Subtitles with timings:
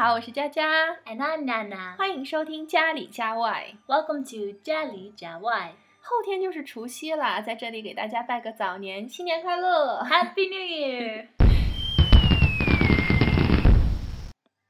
[0.00, 1.96] 好，我是佳佳， And I'm Nana.
[1.96, 3.74] 欢迎收听家里家外。
[3.86, 5.74] Welcome to 家里家外。
[6.00, 10.04] 后天就是除夕啦，在这里给大家拜个早年，新年快乐！
[10.04, 11.28] Happy New Year!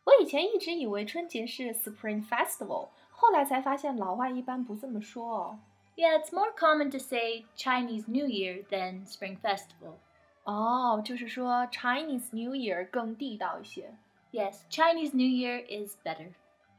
[0.05, 5.59] 我以前一直以为春节是 Spring Festival，后来才发现老外一般不这么说哦。
[5.97, 9.97] Yeah, it's more common to say Chinese New Year than Spring Festival.
[10.45, 13.93] 哦，就是说 Chinese New Year 更地道一些。
[14.33, 16.29] Yes, Chinese New Year is better.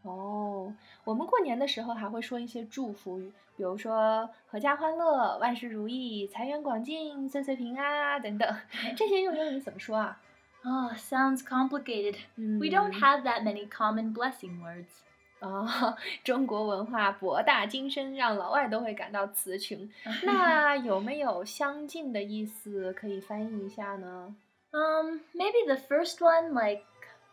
[0.04, 8.58] 哦，我们过年的时候还会说一些祝福语，比如说阖家欢乐、万事如意、财源广进、岁岁平安啊等等。
[8.96, 10.20] 这些用英语怎么说啊？
[10.64, 12.18] Oh, sounds complicated.
[12.36, 14.88] 嗯 We don't have that many common blessing words.
[15.40, 19.90] 哦，中国文化博大精深，让老外都会感到词穷。
[20.23, 24.36] 那有没有相近的意思可以翻译一下呢？
[24.72, 26.84] Um, maybe the first one, like,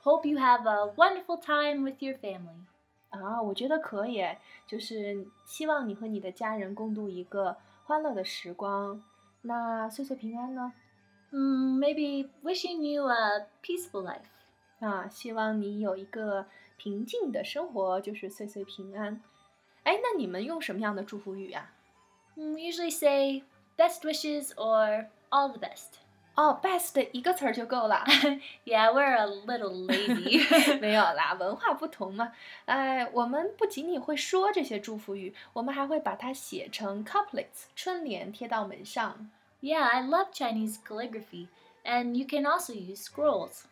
[0.03, 2.67] hope you have a wonderful time with your family.
[3.11, 4.25] 啊，我觉得可以，
[4.67, 9.03] 就是希望你和你的家人共度一个欢乐的时光。
[9.43, 10.73] 那岁岁平安呢？
[11.31, 14.23] Mm, maybe wishing you a peaceful life.
[14.81, 19.21] 啊，希望你有一个平静的生活，就是岁岁平安。
[19.85, 21.71] 哎，那你们用什么样的祝福语呀、
[22.37, 23.45] Mm, We usually say
[23.77, 26.01] best wishes or all the best.
[26.39, 28.05] 哦，best 一个词儿就够了。
[28.65, 30.81] Yeah, we're a little lazy.
[30.81, 32.33] 没有啦，文化不同嘛。
[32.65, 39.31] 哎，我们不仅仅会说这些祝福语，我们还会把它写成 couplets 春联贴到门上。
[39.61, 41.47] yeah, I love Chinese calligraphy,
[41.85, 43.63] and you can also use scrolls.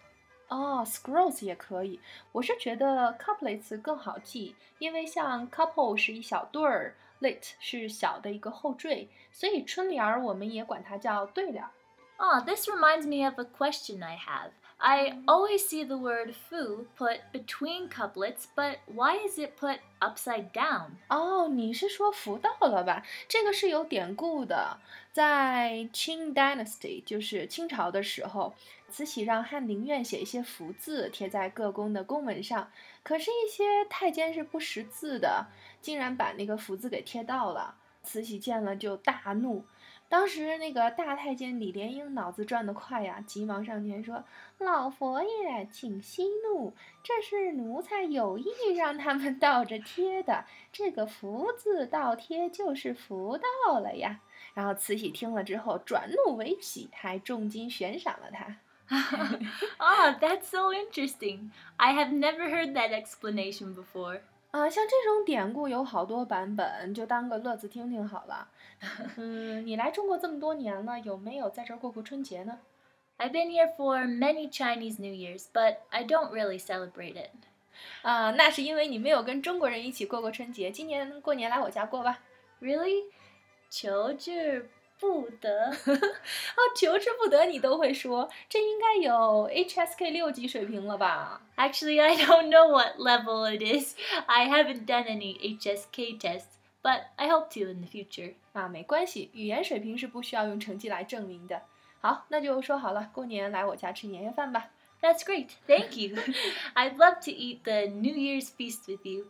[0.49, 1.99] 哦，scrolls 也可以。
[2.31, 11.71] 我是觉得 couplets 更好记，因为像 couple 是一小对儿，lit 是小的一个后缀，所以春联儿我们也管它叫对联儿。
[12.19, 14.53] Ah, this reminds me of a question I have.
[14.79, 20.51] I always see the word fu put between couplets, but why is it put upside
[20.53, 20.97] down?
[21.09, 23.05] 哦，你是说福到了吧？
[23.29, 24.79] 这个是有典故的，
[25.13, 28.55] 在 Qing Dynasty，就是清朝的时候，
[28.89, 32.69] 慈禧让翰林院写一些福字贴在各宫的宫门上，
[33.05, 35.47] 可是，一些太监是不识字的，
[35.81, 37.77] 竟然把那个福字给贴到了。
[38.03, 39.65] 慈禧见了就大怒。
[40.10, 44.24] 当时那个大太监李莲英脑子转得快呀，急忙上前说
[44.60, 46.74] ：“老佛爷，请息怒，
[47.04, 48.46] 这是奴才有意
[48.78, 50.46] 让他们倒着贴的。
[50.72, 54.22] 这个福字倒贴就是福到了呀。”
[54.54, 58.58] 然后慈禧听了之后转怒为喜，还重金悬赏了他。
[58.90, 61.52] oh, that's so interesting.
[61.76, 64.22] I have never heard that explanation before.
[64.58, 68.50] 啊，像这种典故有好多版本，就当个乐子听听好了。
[69.18, 72.58] 嗯，你来中国这么多年了，有没有在这儿过过春节呢
[73.20, 77.30] ？I've been here for many Chinese New Years, but I don't really celebrate it.
[78.02, 80.72] 啊，那是因为你没有跟中国人一起过过春节。
[80.72, 82.22] 今年过年来我家过吧。
[82.60, 83.04] Really?
[83.70, 85.71] 求之不得。
[85.71, 91.43] 哦，求之不得，你都会说，这应该有 HSK 六级水平了吧？
[91.57, 93.97] Actually, I don't know what level it is.
[94.27, 98.35] I haven't done any HSK tests, but I hope to in the future.
[98.53, 101.63] 啊，没关系，语言水平是不需要用成绩来证明的。
[102.01, 104.71] 好，那就说好了，过年来我家吃年夜饭吧。
[105.01, 105.49] That's great.
[105.67, 106.17] Thank you.
[106.75, 109.27] I'd love to eat the New Year's feast with you.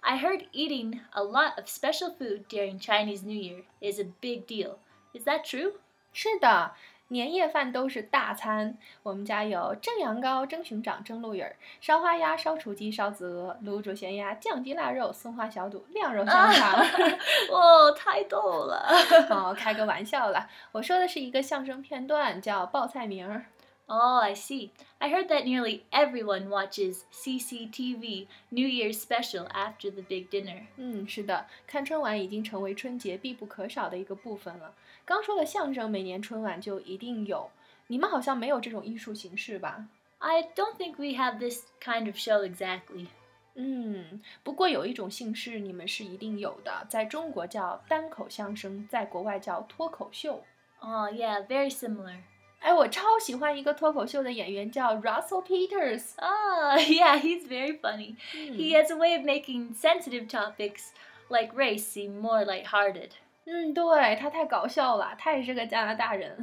[0.00, 4.46] I heard eating a lot of special food during Chinese New Year is a big
[4.46, 4.80] deal.
[5.13, 5.73] Is that true?
[6.13, 6.73] 是的，
[7.09, 8.77] 年夜饭都是大餐。
[9.03, 16.85] 我们家有蒸羊羔、蒸熊掌、蒸鹿尾儿、烧花鸭、烧雏鸡、烧子鹅、卤煮咸鸭、酱鸡腊肉、松花小肚、晾肉香肠。
[17.51, 18.87] Oh, 太逗了。
[19.29, 23.45] 哦，开个玩笑啦，我说的是一个相声片段，叫报菜名儿。
[23.88, 24.70] Oh, I see.
[24.98, 30.62] I heard that nearly everyone watches CCTV New Year's special after the big dinner.
[30.76, 34.74] 嗯，是的，看春晚已经成为春节必不可少的一个部分了。
[35.04, 37.50] 刚说了相声，每年春晚就一定有。
[37.88, 39.86] 你们好像没有这种艺术形式吧？
[40.18, 43.08] I don't think we have this kind of show exactly.
[43.54, 50.42] 嗯，不过有一种姓氏你们是一定有的，在中国叫单口相声，在国外叫脱口秀。
[50.80, 52.16] Oh, yeah, very similar.
[52.60, 56.14] 哎，我超喜欢一个脱口秀的演员叫 Russell Peters。
[56.16, 58.16] Ah, yeah, he's very funny.
[58.32, 60.92] He has a way of making sensitive topics
[61.28, 63.10] like race seem more lighthearted.
[63.44, 66.38] 嗯，对他太搞笑了，他也是个加拿大人。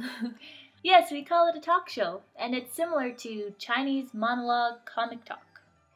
[0.84, 5.38] Yes, we call it a talk show, and it's similar to Chinese monologue comic talk.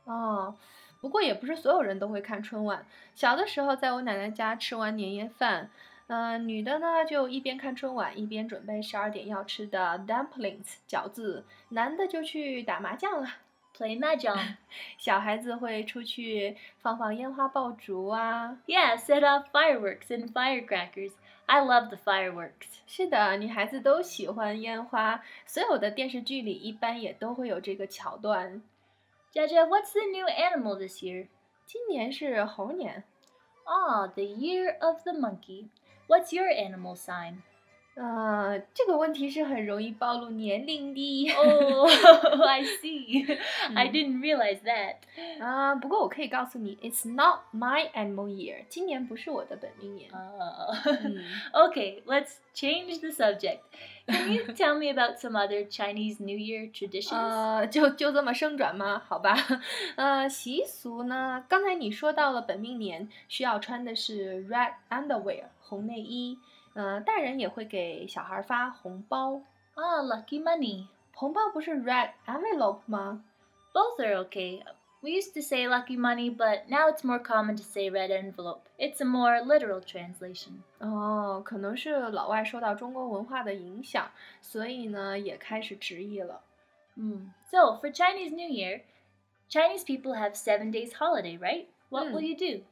[0.05, 0.57] 哦，
[1.01, 2.85] 不过也不是所有人都会看春晚。
[3.15, 5.71] 小的时候，在我奶奶家吃完年夜饭，
[6.14, 13.30] 嗯、女的呢就一边看春晚，一边准备十二点要吃的 dumplings 饺子，男的就去打麻将了。
[13.78, 14.58] play mahjong.
[14.98, 18.58] 小孩子会出去放放烟花爆竹啊。
[18.68, 21.14] Yeah, set off fireworks and firecrackers.
[21.46, 22.82] I love the fireworks.
[22.86, 28.62] 是的，女孩子都喜欢烟花，所有的电视剧里一般也都会有这个桥段。
[29.32, 31.28] Jaja, what's the new animal this year?
[31.66, 33.06] 今年是猴年
[33.64, 35.70] ，Ah, the year of the monkey.
[36.12, 37.44] What's your animal sign?
[37.95, 41.31] 呃，这个问题是很容易暴露年龄的。
[41.31, 41.89] Oh,
[42.47, 43.25] I see.
[43.75, 43.91] I Mm.
[43.91, 44.97] didn't realize that.
[45.43, 50.11] 啊，不过我可以告诉你，It's not my animal year，今年不是我的本命年。
[50.11, 50.75] Oh.
[50.85, 51.25] 嗯
[51.55, 53.61] okay, let's change the subject.
[54.07, 57.17] Can you tell me about some other Chinese New Year traditions?
[57.17, 59.03] 呃，就就这么生转吗？
[59.09, 59.35] 好吧，
[59.97, 61.43] 呃，习俗呢？
[61.49, 66.39] 刚才你说到了本命年需要穿的是 red underwear 红内衣，
[66.75, 69.43] 呃，大人也会给小孩发红包，
[69.75, 70.87] ah, lucky money.
[71.15, 73.25] 红包不是 red envelope 吗？
[73.73, 74.63] Both are okay.
[75.03, 78.63] We used to say lucky money, but now it's more common to say red envelope.
[78.79, 80.63] It's a more literal translation.
[80.81, 86.43] 哦，可能是老外受到中国文化的影响，所以呢也开始直译了。
[86.97, 87.31] Hmm.
[87.51, 88.83] So, for Chinese New Year,
[89.49, 91.67] Chinese people have seven days holiday, right?
[91.91, 92.27] What will Mm.
[92.29, 92.65] you do?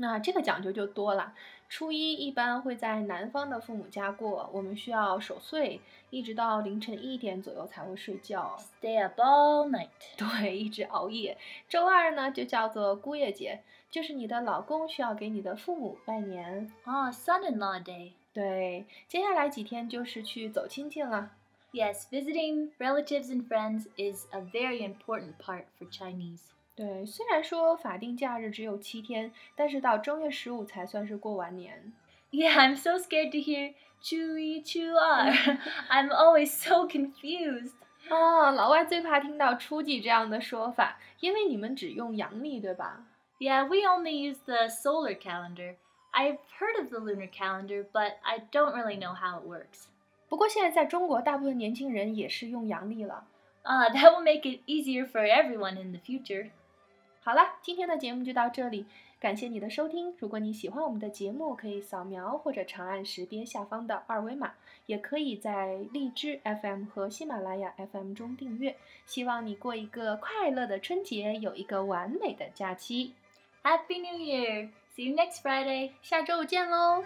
[0.00, 1.34] 那这个讲究就多了。
[1.68, 8.56] 初一一般会在男方的父母家过，我们需要守岁，一直到凌晨一点左右才会睡觉。
[8.80, 9.88] Stay up all night.
[10.16, 11.36] 对，一直熬夜。
[11.68, 13.60] 周二呢就叫做姑爷节，
[13.90, 16.72] 就是你的老公需要给你的父母拜年。
[16.86, 18.12] Ah, son-in-law day.
[18.32, 21.32] 对，接下来几天就是去走亲戚了。
[21.72, 26.40] Yes, visiting relatives and friends is a very important part for Chinese.
[26.77, 31.93] 对，虽然说法定假日只有七天，但是到正月十五才算是过完年。
[32.31, 35.31] Yeah, I'm so scared to hear chewy chew r.
[35.89, 37.73] I'm always so confused.
[38.09, 43.05] 啊，老外最怕听到初几这样的说法，因为你们只用阳历，对吧？
[43.39, 45.75] Yeah, we only use the solar calendar.
[46.11, 49.85] I've heard of the lunar calendar, but I don't really know how it works.
[50.27, 53.27] 不过现在在中国，大部分年轻人也是用阳历了。
[53.63, 56.49] Ah, that will make it easier for everyone in the future.
[57.28, 58.86] 好了，今天的节目就到这里，
[59.20, 60.14] 感谢你的收听。
[60.18, 64.54] 如果你喜欢我们的节目，可以扫描或者长按识别下方的二维码，
[64.86, 68.76] 也可以在荔枝 FM 和喜马拉雅 FM 中订阅。
[69.04, 73.12] 希望你过一个快乐的春节，有一个完美的假期。
[73.62, 74.70] Happy New Year!
[74.96, 75.90] See you next Friday.
[76.00, 77.04] 下周五见喽！